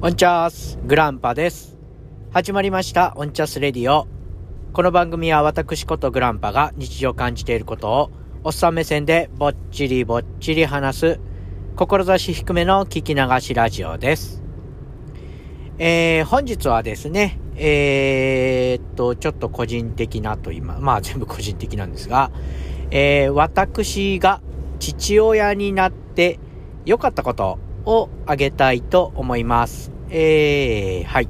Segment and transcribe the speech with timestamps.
[0.00, 1.76] オンチャースグランパです。
[2.30, 4.06] 始まりましたオンチャスレディオ。
[4.72, 8.10] この番組は私ことグランパが日常感じていることを
[8.44, 11.20] おっさん目線でぼっちりぼっちり話す
[11.76, 14.44] 志低めの聞き流しラジオです。
[15.78, 22.30] えー、本日はですね、えー、っと、ちょっと個人的なと言いま、まあ全部個人的なんですが、
[22.92, 24.42] えー、私が
[24.78, 26.38] 父親になって
[26.84, 27.58] 良かったこと
[27.88, 29.90] をあげたいと思います。
[30.10, 31.28] えー、はい。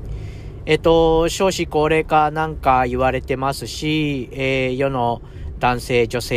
[0.66, 5.22] えっ、と、少子高齢化なんか言われてますし、えー、世の
[5.60, 6.36] 男性、女性、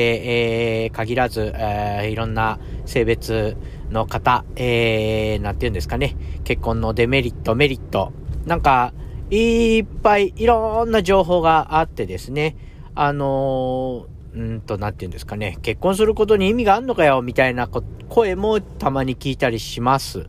[0.84, 3.58] えー、限らず、えー、いろんな性別
[3.90, 8.14] の方、えー、なんて言うんですかね、結婚のデメリット、メリット、
[8.45, 8.94] なんか、
[9.31, 12.56] いっぱいいろんな情報があってですね、
[12.94, 20.27] あのうんと、なんて言うんですかね、結婚することに意味があんのかよ、みたいな声もたまに聞いたりします。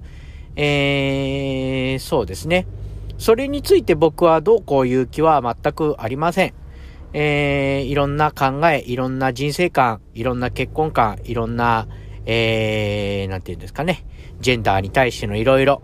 [0.56, 2.66] えー、そうですね。
[3.18, 6.54] それについて僕はどうこういう気は全くありません。
[7.14, 11.86] えー、いろんな考え、いろんな人生観、いろんな結婚観、いろんな、
[12.26, 14.04] えー、なんて言うんですかね、
[14.40, 15.82] ジェンダーに対してのいろいろ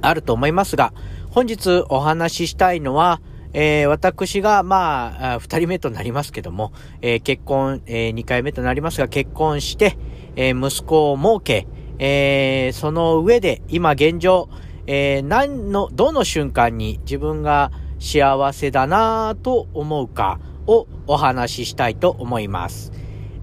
[0.00, 0.92] あると思いますが、
[1.30, 3.20] 本日お話ししたいのは、
[3.54, 9.96] えー、私が、まあ、二人目となりますけども、えー、結婚、えー、二回目となりますが、結婚して、
[10.34, 14.48] え、息子を設け、え、その上で、今現状、
[14.88, 22.92] え、何の、どの瞬間に自分が幸せだなぁと思うかをお話ししたいと思います。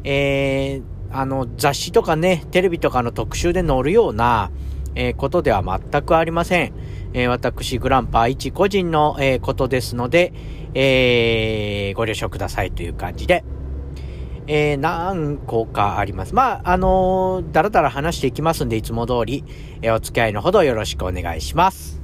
[0.03, 4.52] え、あの、雑誌とかね、テレビとかの特集で載るような、
[4.94, 6.73] え、ことでは全くありません。
[7.14, 10.34] えー、私、グランパー一個人の、えー、ことですので、
[10.73, 13.44] えー、ご了承くださいという感じで、
[14.48, 16.34] えー、何個かあります。
[16.34, 19.44] まあ、あのー、だらだら話していきますんで、いつも通り、
[19.81, 22.02] えー、お付き合いのほどよろしくお願いします。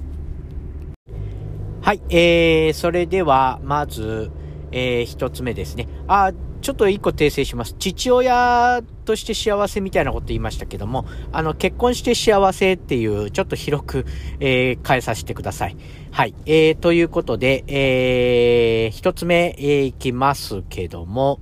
[1.81, 4.29] はい、えー、それでは、まず、
[4.71, 5.87] えー、一つ目ですね。
[6.07, 7.75] あ、ちょっと一個訂正します。
[7.77, 14.05] 父親として幸せみたいなこと言いましたけども、あの、結婚して幸せっていう、ちょっと広く、
[14.39, 15.77] えー、変えさせてください。
[16.11, 16.33] はい。
[16.45, 21.39] えー、ということで、えー、一つ目、えー、いきますけども、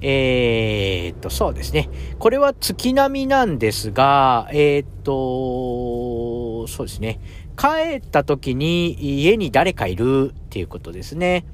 [0.00, 1.88] えー、っと、そうですね。
[2.18, 7.20] これは月並みなんですが、えー、っと、そうですね。
[7.56, 11.46] 帰った時に家に誰かいるっていうことですね。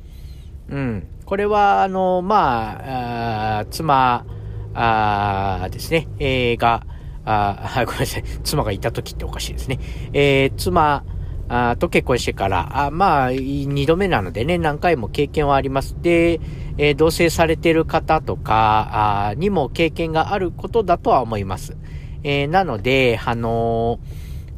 [0.68, 1.06] うん。
[1.30, 4.26] これは、あの、まあ、あ妻
[4.74, 6.84] あですね、えー、が、
[7.24, 9.78] あ ごめんなさい、妻がいた時っておかしいですね。
[10.12, 11.04] えー、妻
[11.48, 15.94] あと結婚してから、あまあ、二度目なのでね、何回も経験はあります。
[16.02, 16.40] で、
[16.78, 21.76] えー、同棲されてる方とかにも経験があることだとは思います。
[22.24, 24.00] えー、なので、あの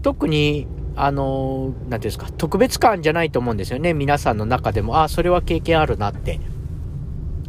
[0.00, 0.66] ー、特に
[0.96, 3.92] あの、なんていうんですか、特別感じゃないと思うんですよね。
[3.92, 6.40] 皆さんの中でも、あ、それは経験あるなって。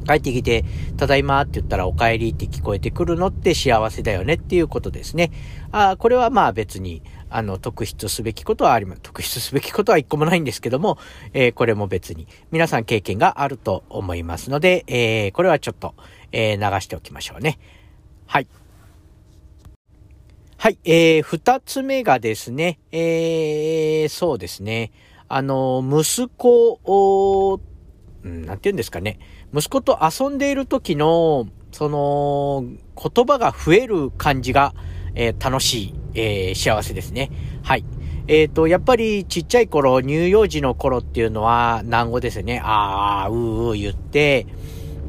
[0.04, 0.66] 帰ってきて、
[0.98, 5.32] ただいまって言ったらお帰りって聞こえてくるのって幸せだよねっていうことですね。
[5.72, 9.02] ああこれはまあ別に、あの、特筆すべきことはあります。
[9.02, 11.00] 特筆すべきことは一個もないんですけども、
[11.34, 15.96] えー、これも別に皆さん経験があると思いますので、えー、これはちょっと、
[16.32, 17.58] えー、流しておきましょうね。
[18.28, 18.48] はい。
[20.58, 24.94] はい、えー、二つ目がですね、えー、そうですね、
[25.28, 27.60] あの、息子を、
[28.24, 29.20] うん、なんて言うんですかね、
[29.54, 32.66] 息子と遊んでいる時の、その、
[32.96, 34.74] 言葉が増える感じが、
[35.16, 37.30] えー、楽しい、えー、幸せですね。
[37.64, 37.86] はい。
[38.28, 42.62] えっ、ー、と、やっぱりちっちゃい頃、乳幼児の頃っていうのは、難語ですよね。
[42.64, 44.48] あー、うーうー言って、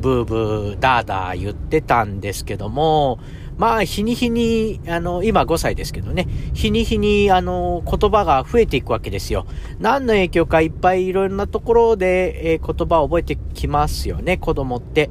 [0.04, 3.18] ブーブー、ダーダー言ってたんですけども、
[3.56, 9.46] まあ、日に日に、あの、今5歳ですけどね、日に日に、あの、言葉が増えていくわけですよ。
[9.78, 15.08] 何の影響かいっぱいいろんなところで、えー、言葉を覚えてきますよね、子供って。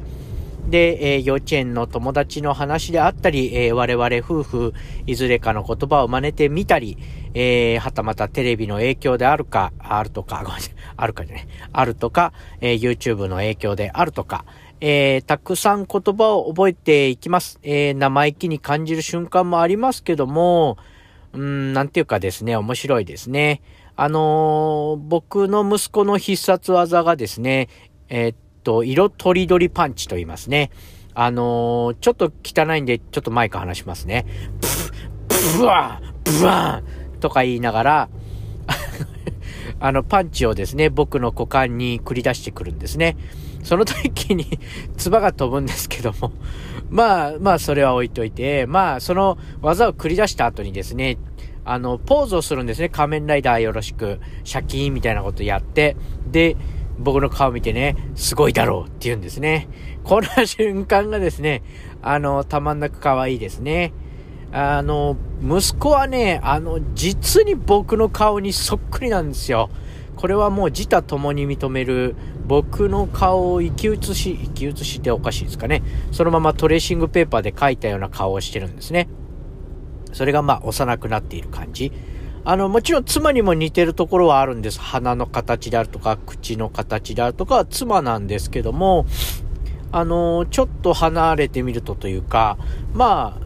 [0.69, 4.73] で、えー、幼稚園の友達の話であったり、えー、我々夫婦、
[5.07, 6.97] いずれかの言葉を真似てみたり、
[7.33, 14.45] えー、はたまたテレビの影響であるか、あるとか、ごめんなさい、あるかじゃない、あるとか、えー、YouTube の影響であるとか、
[14.85, 17.57] えー、たくさん言葉を覚えていきます。
[17.63, 20.77] えー、生意気に感じる瞬間もありますけども、
[21.31, 23.61] うん、なんていうかですね、面白いですね。
[23.95, 27.69] あのー、僕の息子の必殺技がですね、
[28.09, 30.69] えー、っと、色とりどりパンチと言いますね。
[31.13, 34.25] あのー、ちょっと汚いんで、ちょっとマイク離しますね。
[35.29, 38.09] ブブワーブワーとか言いながら、
[39.79, 43.15] あの、パンチをですね、僕の股間に繰り出してくるんですね。
[43.63, 44.59] その時に
[44.97, 46.31] 唾が飛ぶんですけども
[46.89, 51.17] まあ、まあ、それは置いといて、まあ、その技を繰り出した後にですね、
[51.65, 52.89] あの、ポーズをするんですね。
[52.89, 55.95] 仮面ライダーよろしく、シャキーンみたいなことやって、
[56.29, 56.57] で、
[56.99, 59.67] 僕の顔見てね、すごいだろうって言うんですね。
[60.03, 61.63] この瞬間がですね、
[62.01, 63.93] あの、たまんなく可愛いですね。
[64.51, 69.69] あの、息子はね、あの、実に僕の顔にそっくりなんですよ。
[70.15, 72.15] これはもう自他共に認める
[72.45, 75.83] 僕の顔を生き写し、生き写しっておかしいですかね。
[76.11, 79.07] そのままトレーシングペーパーで描いたような顔をしてるんですね。
[80.11, 81.91] それがまあ幼くなっている感じ。
[82.45, 84.79] あの、もちろん妻にも似てるところはあるんです。
[84.79, 89.05] 鼻の形であるとか、口の形であるとかは、妻なんですけども、
[89.93, 92.57] あの、ちょっと離れてみるとというか、
[92.93, 93.43] まあ、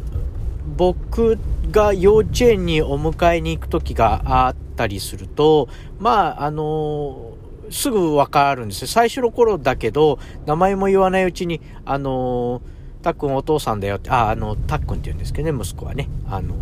[0.76, 1.38] 僕
[1.70, 5.70] が幼稚園にお迎えに行く時があったりすると、
[6.00, 7.37] まあ、あの、
[7.70, 8.88] すぐわかるんですよ。
[8.88, 12.62] 最初の頃だけど、名前も言わないうちに、あの、
[13.02, 16.10] たっくんお父さんだよって、あ、あの、たっくんって言うんですけどね、息子はね。
[16.30, 16.56] あの、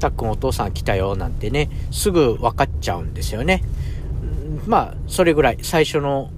[0.00, 3.62] たっくんお父さん来たよなんてね、すぐ分かっちゃうんですよね。
[4.66, 6.30] まあ、それぐらい、最初の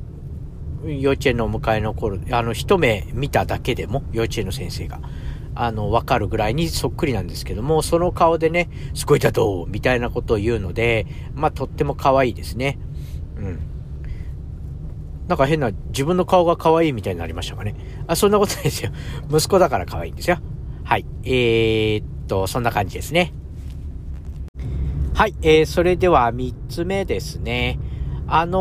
[0.84, 5.00] 幼稚園のお迎えの頃、あの、一目見ただけでも、幼稚園の先生が、
[5.54, 12.78] あの、わかるぐらいにそっくりなんですけども、その顔でね、すごいだどうみたいなことを言うので、まあ、とっても可愛いですね。
[15.28, 17.74] なんか変な、自分の顔が可愛いみたいになりましたかね。
[18.06, 18.90] あ、そんなことないですよ。
[19.30, 20.38] 息子だから可愛いんですよ。
[20.84, 21.04] はい。
[21.24, 23.32] えー、っと、そんな感じですね。
[25.14, 27.78] はい、えー、それでは3つ目ですね。
[28.28, 28.58] あの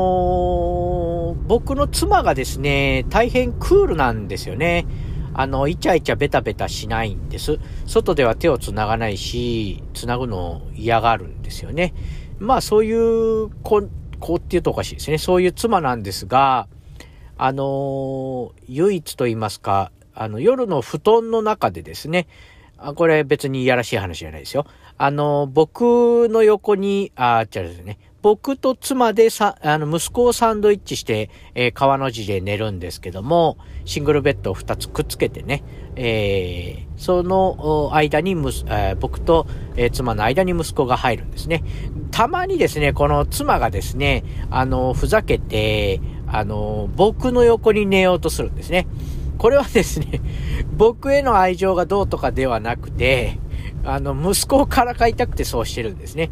[1.37, 4.85] ー、僕の妻がですね、大変クールなんですよね。
[5.33, 7.59] あの、イチャイチャベタベタしないんです。
[7.85, 11.93] 外では手を繋がないし、繋ぐのを嫌がるんですよね。
[12.39, 13.83] まあそういう子、
[14.25, 15.19] 子っていうとおかしいですね。
[15.19, 16.67] そういう妻なんですが、
[17.37, 22.27] あの、唯一と言いますか、あの、夜の布団の中でですね、
[22.77, 24.65] あこれ別にいやらしい話じゃないですよ。
[24.97, 27.99] あの、僕の横に、あ、違うですね。
[28.25, 35.63] 僕と妻でさ、あの、息子をサンドイッチして、えー、川の字で寝るんですけども、シングルベッドを2つくっつけてね、
[35.95, 39.45] えー、その間にむす、えー、僕と、
[39.75, 41.63] えー、妻の間に息子が入るんですね。
[42.09, 48.87] たまにですね、この妻がですね、あの、ふざけて、あの、僕の横に寝ようとするんですね。
[49.37, 50.21] これはですね、
[50.75, 53.37] 僕への愛情がどうとかではなくて、
[53.83, 56.31] あの、息子をからかいたくてそうしてるんですね。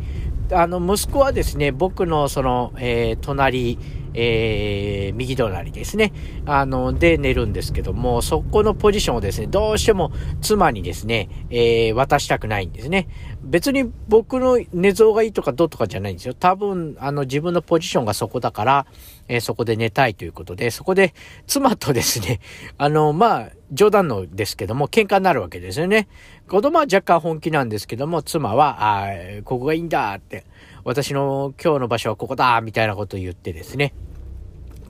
[0.54, 3.78] あの、息子はですね、僕のその、えー、隣、
[4.14, 6.14] えー、右隣ですね。
[6.46, 10.12] あの、で寝るんですけども、そこのポジションをですね、どうしても
[10.42, 13.08] 妻にですね、えー、渡したくないんですね。
[13.42, 16.34] 別に僕の寝相がいいとかどうとかじゃないんですよ。
[16.34, 18.86] 多分、あの、自分のポジションがそこだから、
[19.28, 21.14] えー、そこで寝たいということで、そこで
[21.48, 22.40] 妻とですね、
[22.78, 26.08] あの、まあ、冗談のですけども、喧嘩になるわけですよね。
[26.48, 29.08] 子供は若干本気なんですけども、妻は、ああ
[29.44, 30.46] ここがいいんだって、
[30.84, 33.94] 私の今日の場所はここだみたいなことを言ってですね、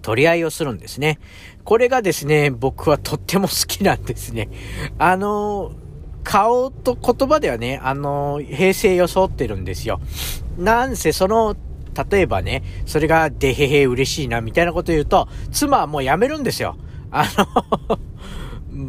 [0.01, 1.19] 取り合いをするんですね。
[1.63, 4.49] これがですね、僕はとっても好きなんですね。
[4.97, 5.71] あの、
[6.23, 9.99] 顔と言葉ではね、あの、平成装ってるんですよ。
[10.57, 11.55] なんせその、
[11.93, 16.75] 例えばね、それがでへへ嬉しいなみたいなこと言うと、妻はもうやめるんですよ。
[17.11, 17.99] あの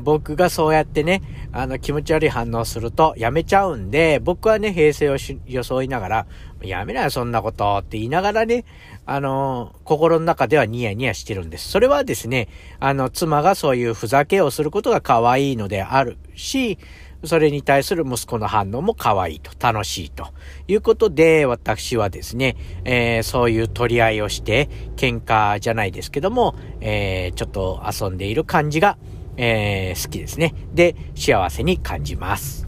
[0.02, 1.22] 僕がそうやってね、
[1.52, 5.16] あの気持ち悪い反応するとやめちゃうんで、僕はね、平成を
[5.46, 6.26] 装いながら、
[6.62, 8.64] やめなよ、そんなことって言いながらね、
[9.04, 11.68] あの、心の中ではニヤニヤしてるんです。
[11.68, 12.48] それはですね、
[12.80, 16.78] あの、妻がそういうふざけをすることが可愛いのであるし、
[17.26, 20.28] それに対する息子の反応も可愛いと、楽しいと
[20.68, 28.98] いうことで、私はですね、えー、そういう取り合いをして、喧嘩じゃないですけども、えー、ちょっと遊んでいる感じが、
[29.36, 30.54] えー、好きですね。
[30.72, 32.66] で、幸せに感じます。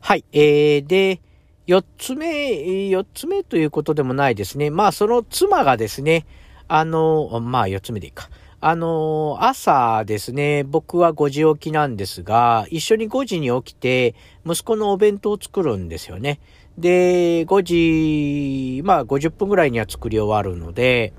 [0.00, 0.24] はい。
[0.32, 1.20] えー、で、
[1.66, 4.70] 四つ目、四つ目ということでもないですね。
[4.70, 6.26] まあ、その妻がですね、
[6.66, 8.30] あの、まあ、四つ目でいいか。
[8.60, 16.40] あの、朝ですね、僕は5時起きなんですが、一緒に5時に起きて、息子のお弁当を作るんですよね。
[16.76, 21.12] で、5時、まあ50分ぐらいには作り終わるので、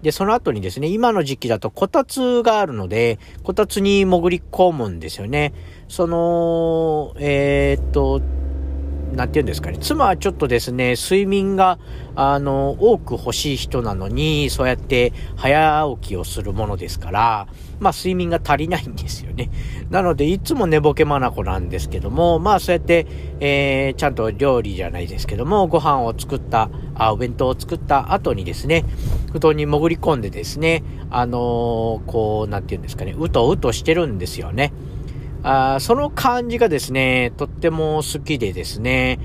[0.00, 5.52] で、その後にですね、今の時期だとこたつがあるので、こたつに潜り込むんですよね。
[5.88, 8.22] その、えー、っと、
[9.14, 9.78] なんて言うんですかね。
[9.80, 11.78] 妻はちょっとですね、睡眠が、
[12.14, 17.46] あの、多く欲しい人なのに、そうやって早起きをするものですから、
[17.78, 19.50] まあ睡眠が足りないんですよね。
[19.90, 23.06] なので、いつも寝ぼけまなこなんですけども、まあそうやって、
[23.40, 28.84] えー、ちゃんと料理じゃないですけども、ご飯を作った、あ、お弁当を作った後にですね、
[29.32, 31.40] 布団に潜り込んでですね、あのー、
[32.06, 34.72] こう、なんて言うんですかね、うとうとしてるんですよね。
[35.48, 39.20] あその感じがですね、とっても好きでですね、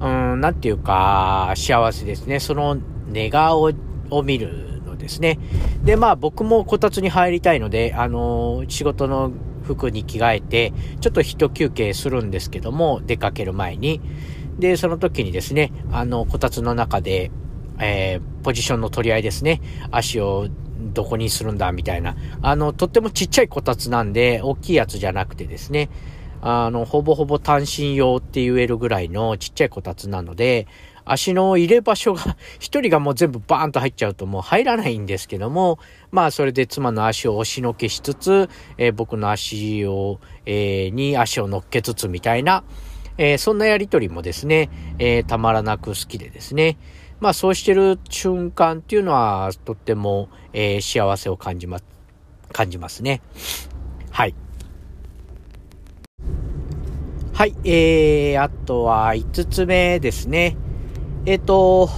[0.00, 2.40] うん、なんていうか、幸せですね。
[2.40, 2.78] その
[3.08, 3.70] 寝顔
[4.08, 5.38] を見るのですね。
[5.84, 9.32] で、まあ僕もこたつに入りたいので、あのー、仕事の
[9.64, 14.00] 服に着替えて、ちょっと一休憩するんですけども、出かける前に。
[14.58, 17.30] で、その時にですね、あの、こたつの中で、
[17.78, 19.60] えー、ポジションの取り合いですね。
[19.90, 20.48] 足を
[20.96, 22.16] どこにするんだみたいな。
[22.40, 25.90] あの、とってもちっちゃいこたつなんで、大きいやつじゃなくてですね、
[26.40, 30.66] あの、ほぼほぼ単身用って言えるぐらいのちっちゃいこたつなので、
[31.04, 35.78] 足の入れ場所が、 一人がもう全部バーンと入っちゃうともう入らないんですけども、
[36.10, 38.48] まあそれで妻の足を押しのけしつつ、
[38.78, 42.64] えー、僕の足を、えー、に足を乗っけつつみたいな、
[43.18, 46.76] えー、そんなやりとりもですね、えたまらなく好きでですね、
[47.20, 51.84] まあそうしてる瞬間っていうのはとっても、え幸せを感じます、
[52.52, 53.22] 感じますね。
[54.10, 54.34] はい。
[57.36, 60.56] はい、えー、あとは5つ目ですね。
[61.26, 61.90] えっ、ー、と、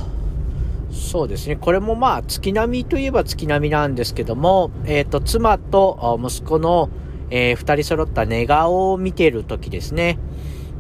[0.91, 1.55] そうですね。
[1.55, 6.91] これもまあ、月並みといえば月並みなんですけども、えっ、ー、と、妻と息子の、
[7.31, 10.19] えー、二人揃った寝顔を見ている時ですね。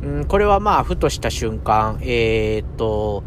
[0.02, 3.22] うん、これはまあ、ふとした瞬間、えっ、と、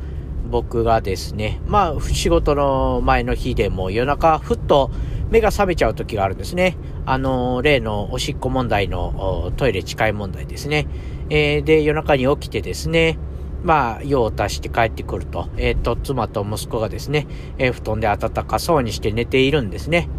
[0.51, 4.91] 僕がですね、まあ、仕事の前の日でも夜中、ふっと
[5.31, 6.77] 目が覚めちゃう時があるんですね。
[7.05, 10.87] あの、例のおしっこ問題のトイレ近い問題ですね。
[11.29, 13.17] えー、で、夜中に起きてですね、
[13.63, 17.27] まあ、用を足して帰ってくると、えっ、ー、と、妻と息子がですね、
[17.57, 20.09] えー、布団で暖かそうにして寝ているんですね。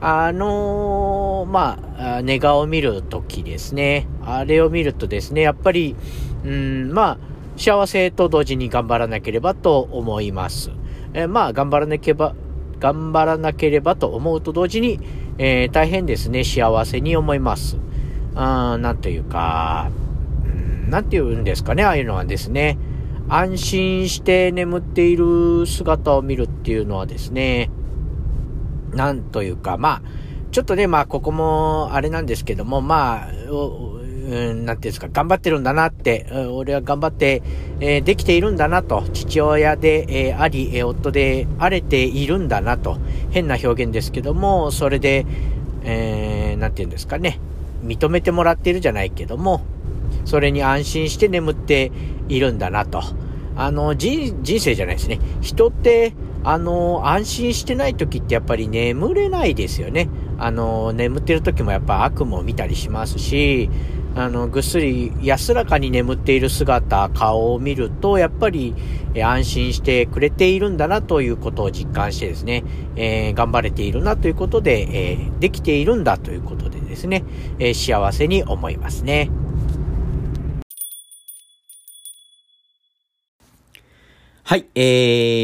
[0.00, 4.08] あのー、まあ、寝顔を見るときですね。
[4.24, 5.94] あれを見るとですね、やっぱり、
[6.44, 7.18] うん、まあ、
[7.58, 10.70] 幸せと同時に頑張らなければと思います。
[11.12, 12.34] えー、まあ、頑張らなければ、
[12.78, 15.00] 頑張らなければと思うと同時に、
[15.38, 17.76] えー、大変ですね、幸せに思います。
[18.34, 19.90] あなんというか、
[20.88, 22.78] なんて言うんですかね、ああいうのはですね、
[23.28, 27.70] 安心して眠っている姿を見るっていうのはですね、
[28.92, 30.02] なんというか、まあ、
[30.50, 33.28] ちょっとね、まあ、ここも、あれなんですけども、まあ、
[34.28, 37.42] うん、なんていうんですか、頑張ってるんだなって、俺は頑張って、
[37.80, 42.98] えー、できているんだなと、父親で、えー、あり、えー、夫であれているんだなと、
[43.30, 45.24] 変な表現ですけども、それで、
[45.82, 47.40] えー、なんていうんですかね、
[47.82, 49.62] 認めてもらってるじゃないけども、
[50.26, 51.90] それに安心して眠って
[52.28, 53.02] いるんだなと。
[53.56, 55.20] あの、人、人生じゃないですね。
[55.40, 56.12] 人って、
[56.44, 60.08] あの、安心してない時ってやっぱり眠れないですよね。
[60.38, 63.68] あの、眠ってる時もやっぱ悪夢を見たりしますし、
[64.18, 68.74] あの、ぐっすり安らかに眠っている姿、顔を見ると、やっぱり、
[69.14, 72.64] え安心してくれているんだなということを実感してですね、
[72.96, 77.22] えー、頑張れているなということで、えー、できているんだということでですね、
[77.60, 79.30] えー、幸せに思いますね。
[84.42, 84.80] はい、え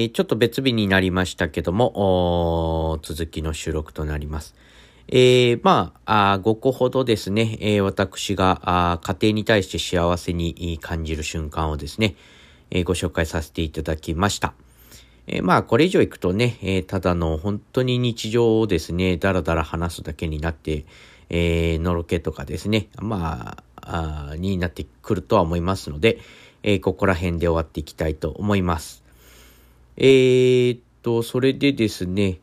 [0.06, 4.56] ー、ちょっと別日になりましたけども、続きの収録となります。
[5.08, 12.16] えー、まあ、あ5個ほどですね、えー、私があ家庭に対して幸せに感じる瞬間をですね、
[12.70, 14.54] えー、ご紹介させていただきました。
[15.26, 20.84] えー、まあ、これ以上行くとね、えー、ただの本当に日常をですね、だらだら話すだけになって、
[21.30, 26.18] えー、のろけとかですね、まあ、あになってくるとは思いますので、
[26.62, 29.02] えー、ここら辺で終わっていきたいと思います。
[29.96, 32.40] えー、っと、それでですね、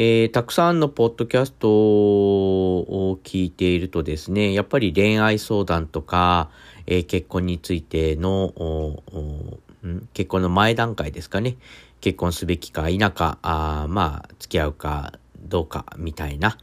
[0.00, 6.50] えー、たくさんのポッドキャストを聞いているとですね、やっぱり恋愛相談とか、
[6.86, 9.02] えー、結婚についての、
[10.14, 11.56] 結婚の前段階ですかね、
[12.00, 16.58] 結婚すべきか否か、あまあ、付き合うかどうかみたいな、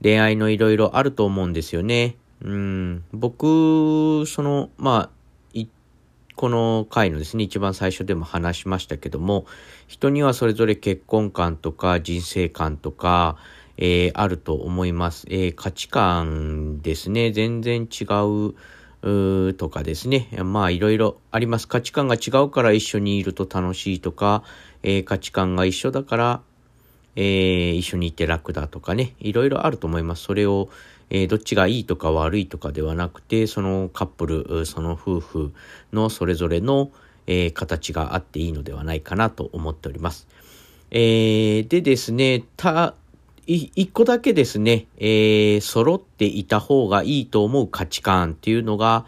[0.00, 2.14] 恋愛のいろいろあると思うんですよね。
[2.40, 5.15] うん、僕、その、まあ、
[6.36, 9.46] この回のですね、一番最初でも話しましたけども、
[9.86, 13.38] 人にはそれぞれ結婚観とか人生観とか、
[13.78, 15.26] えー、あると思います。
[15.30, 18.54] えー、価値観ですね、全然違う、
[19.02, 20.28] うとかですね。
[20.44, 21.66] まあいろいろあります。
[21.68, 24.42] 価値観が違うから一緒にいると楽しいとか、
[24.82, 26.42] えー、価値観が一緒だから、
[27.16, 29.14] えー、一緒にいて楽だとかね。
[29.18, 30.22] いろいろあると思います。
[30.22, 30.68] それを、
[31.10, 35.52] えー、どっちがいいとか悪いとかではなくて、そのカップル、その夫婦
[35.92, 36.90] のそれぞれの、
[37.26, 40.28] えー、形があっていいのではないかなと思っております。
[40.90, 42.94] えー、でですね、た、
[43.46, 49.06] 一個だけですね、えー、揃っていた方がいいと思う価値観っていうのが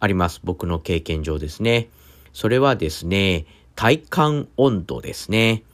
[0.00, 0.40] あります。
[0.42, 1.88] 僕の経験上ですね。
[2.32, 3.46] それはですね、
[3.76, 5.64] 体感温度ですね。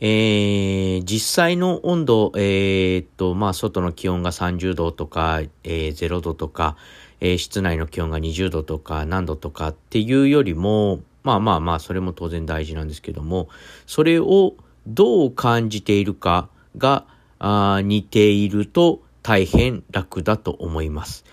[0.00, 6.76] えー、実際の温度、えー、っと、まあ、外の気温が30度とか、えー、0度とか、
[7.20, 13.48] えー、室内の気温が20度とか何度とかっていうよりも、まあまあまあ、それも当然大事なんですけども、
[13.86, 14.54] それを
[14.86, 17.06] どう感じているかが
[17.38, 21.24] あ似ていると大変楽だと思います。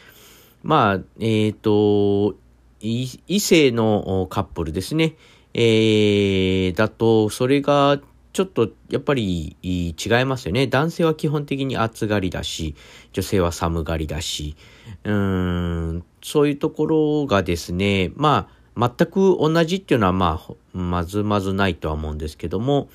[0.63, 2.35] まあ、えっ、と、
[2.79, 3.07] 異
[3.39, 5.15] 性のカップルですね。
[5.53, 7.99] えー、だと、それが
[8.33, 10.67] ちょっとやっぱり違いますよね。
[10.67, 12.75] 男性は基本的に暑がりだし、
[13.13, 14.55] 女性は寒がりだし、
[15.03, 22.89] うん、そういうところがですね、まあ、全く同じっていうのはまあ、まずまずないとは思うんですけども、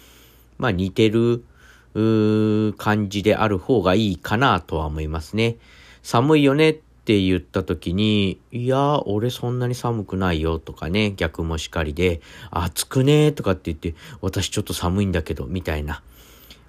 [0.59, 1.45] まあ似てる
[2.79, 5.57] 感じである方がいいかなとは思いますね。
[6.03, 12.21] 寒いよねって言った時に、いや、俺そんなに寒くないよとかね、逆もしかりで、
[12.51, 16.03] 暑くねとかって言って、私ちょっと寒いんだけど、みたいな。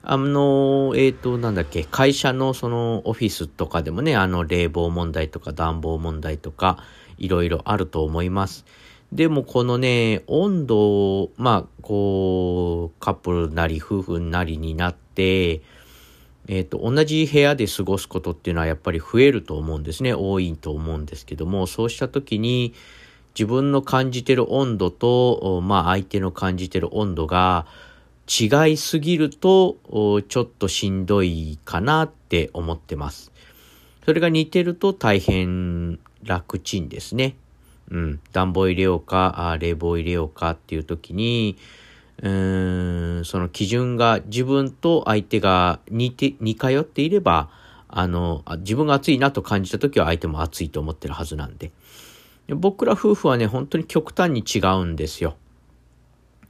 [0.03, 6.84] あの、えっ、ー、と、なんだっけ、会社のそのオフィスとかでもね、あの冷房問題とか暖房問題とか、
[7.17, 8.63] いろいろあると思います。
[9.12, 15.63] でもこのね、温度まあ、こう、カップルなり夫婦なりになって、
[16.48, 20.13] えっ、ー、と、同じ部屋で過ごすことっていうのはやっぱり増えると思うんですね。
[20.13, 22.74] 多いと思うんですけども、そうした時に
[23.38, 27.68] 自分の感じてる温度と、まあ相手の感じてる温度が
[28.27, 29.77] 違いすぎると、
[30.27, 33.32] ちょっとしんどいかなって思ってます。
[34.06, 37.36] それが似てると大変楽ちんですね。
[37.92, 38.20] うん。
[38.32, 41.58] 暖房入れようか、冷房入れようかっていう時に、
[42.22, 47.50] うん、その基準が自分と相手が似て、似通っていれば、
[47.88, 51.72] あの、自分が暑いなと感じた時は相手も暑いと思ってるはずなんで。
[52.50, 55.36] 僕ら夫婦はね、本当に極端に違うんですよ。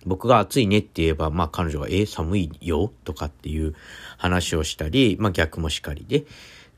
[0.05, 3.75] 僕が暑いねって言えば、まあ彼女が、え、寒いよとかっていう
[4.17, 6.25] 話をしたり、まあ逆もしかりで、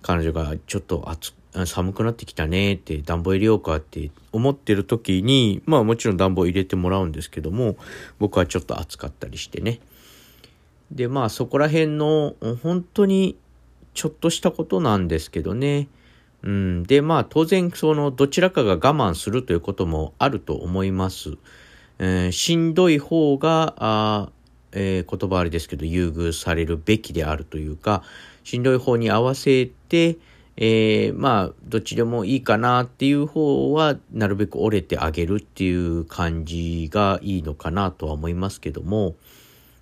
[0.01, 1.33] 彼女がちょっと暑
[1.65, 7.75] 寒くなってきたねって暖房入れようかって思ってる時に、まあもちろん暖房入れてもらうんですけども、
[8.19, 9.79] 僕はちょっと暑かったりしてね。
[10.91, 13.35] で、まあそこら辺の本当に
[13.93, 15.87] ちょっとしたことなんですけどね。
[16.43, 16.83] うん。
[16.83, 21.37] で、まあ当然そのどちらかが我慢するということもあると思います。
[21.97, 24.29] えー、しんどい方が、あ
[24.71, 28.03] えー、言葉あれですけど優遇されるべきであるというか、
[28.43, 30.17] しんどい方に合わせて、
[30.61, 39.15] えー、まあ、どっちでもいいかなっていう方は、なるべく折れてあげるっていう感じがいいのかなとは思いますけども、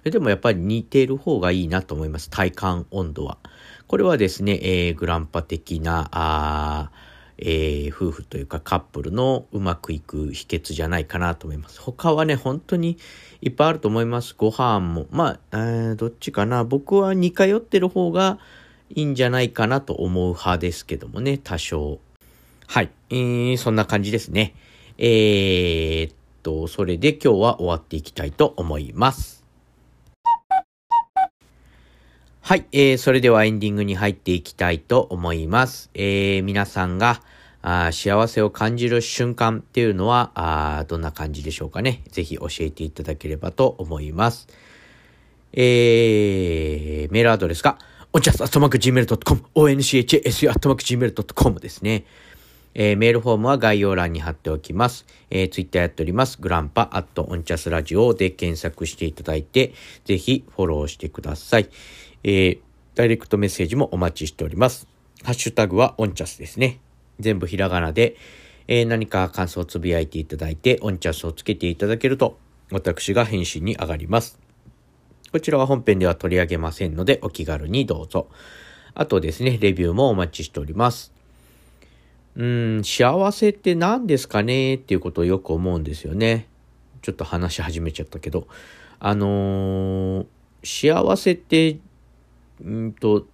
[0.03, 2.29] でもやっぱり似てる方がいいなと思います。
[2.29, 3.39] 体感温度は。
[3.87, 6.91] これはですね、えー、グランパ的な、あ
[7.39, 11.81] えー、夫婦というかカップルのうまくいく秘訣じゃないかなと思います。
[11.81, 12.99] 他はね、本当に
[13.41, 14.35] いっぱいあると思います。
[14.37, 15.07] ご飯も。
[15.09, 16.63] まあ、えー、どっちかな。
[16.63, 18.37] 僕は似通ってる方が、
[18.89, 21.99] いいんじゃないかなと思う派ですけどもね、多少。
[22.67, 22.89] はい。
[23.09, 24.53] えー、そんな感じですね。
[24.97, 29.43] えー、っと、それで今日は終わっていきたいと思います。
[32.41, 32.65] はい。
[32.71, 35.89] えー、それではエンディングに入っていきたいと思います。
[35.93, 37.21] えー、皆さんが、
[37.61, 42.03] あ幸せを感じる瞬間っていうのはあ、どんな感じでしょうかね。
[42.07, 44.47] ぜひ教えていただければと思います。
[45.51, 47.77] えー、メールアドレスが、
[48.13, 52.05] おちゃす、アットマーク gmail.com、onchasu、アットマーク gmail.com ですね。
[52.73, 55.05] えー、メールフォームは概要欄に貼っておきます。
[55.29, 56.39] えー、ツイッターやっております。
[56.39, 59.73] グランパ、アットオンチャスラジオで検索していただいて、
[60.05, 61.69] ぜひフォローしてください。
[62.23, 62.59] えー、
[62.95, 64.87] ダイレクトメッセージもお待ちしております。
[65.23, 66.79] ハッシュタグはオンチャスですね。
[67.19, 68.15] 全部ひらがなで、
[68.69, 72.37] えー、何か感想をつぶやいていただいて、オンチャスをつけていただけると、
[72.71, 74.46] 私が返信に上がります。
[75.31, 78.27] こちらは本編では取り上げませんので、お気軽にどうぞ。
[78.93, 81.11] あとですね、レビューもお待ちしております。
[82.37, 86.47] うん、幸せって何ですかねっていうことをよく思うんですよね。
[87.01, 88.47] ちょっと話し始めちゃったけど。
[88.99, 90.25] あのー、
[90.63, 91.77] 幸せって、
[92.63, 93.27] うんと、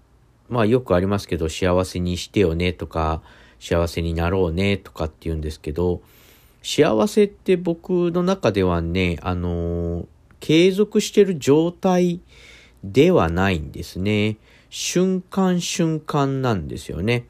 [0.49, 3.21] まあよくありますけど、幸せにしてよねとか、
[3.59, 6.01] 幸せになろうねとかって言うんですけど、
[6.63, 10.05] 幸せって僕の中ではね、あのー、
[10.43, 12.19] 継続してる状態
[12.83, 14.35] ではないんですね。
[14.69, 17.25] 瞬間瞬間なんですよね。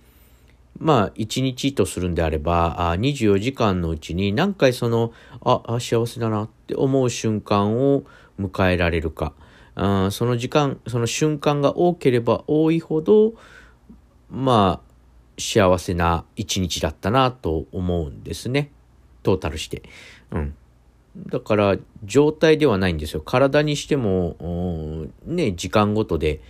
[0.79, 8.03] まあ、1日とするんであれば、あ24時間のうちに何回その、あ、あ幸せだなって思う瞬間を
[8.41, 9.33] 迎えられるか。
[9.75, 13.35] あその時間、その瞬間が多ければ多いほど、
[14.31, 14.91] まあ、
[15.37, 18.71] 幸せな一日だったなと思うんですね。
[19.21, 19.83] トータルして。
[20.31, 20.55] うん。
[21.15, 23.21] だから状態ではないんですよ。
[23.21, 26.41] 体にしても、ね、時間ごとで、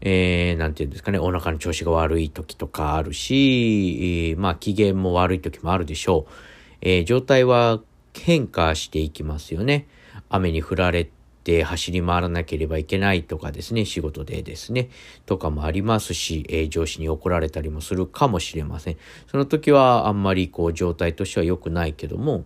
[0.00, 6.32] えー、なんていうんですかね、お腹の調子が悪い時とかあるし、えー、まあ機嫌も悪い時もあるでしょう。
[6.80, 7.80] えー、状態は
[8.14, 9.86] 変化していきますよね。
[10.28, 11.08] 雨に降られ
[11.44, 14.88] て走り回らなければいけないとかですね、仕事でですね、
[15.26, 18.96] とかもありますし、えー、上司に怒られたりもするかもしれません。
[19.30, 22.44] その時はあんまりこう状態としては良くないけども、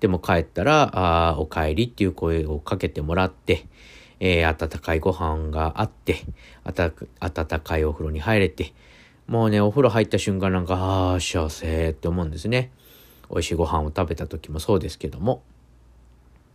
[0.00, 3.66] でも帰ったら、あお帰りっていう声をかけてもらって、
[4.20, 6.24] えー、温かいご飯があって、
[6.64, 8.72] 温かいお風呂に入れて、
[9.26, 12.70] もうね、お風呂入った瞬間なんか、ああ、幸せって思うんですね。
[13.30, 15.42] 美味しいご飯を食べた時もそうですけども、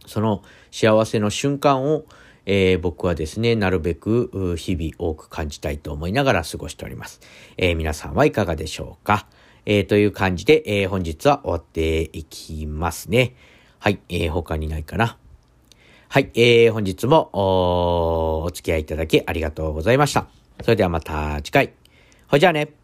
[0.05, 2.05] その幸せの瞬間を、
[2.45, 7.19] えー、僕はですね、なるべく日々多く感じたいと思いながら過ごしております。
[7.57, 9.27] えー、皆さんはいかがでしょうか？
[9.65, 13.35] えー、という感じで、え本日は終わっていきますね。
[13.79, 15.17] はい、え他にないかな。
[16.09, 20.27] はい、えー、本日もおお付き合いいただきありがとうございました。
[20.61, 21.73] それではまた次回。
[22.27, 22.80] ほいじゃあね。